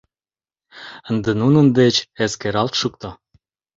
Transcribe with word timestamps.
Ынде 1.09 1.31
нунын 1.41 1.67
деч 1.79 1.95
эскералт 2.23 2.73
шукто! 2.81 3.09